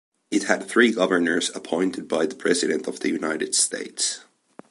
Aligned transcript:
It 0.31 0.45
had 0.45 0.67
three 0.67 0.91
governors 0.93 1.55
appointed 1.55 2.07
by 2.07 2.25
the 2.25 2.33
President 2.33 2.87
of 2.87 3.01
the 3.01 3.09
United 3.11 3.53
States. 3.53 4.21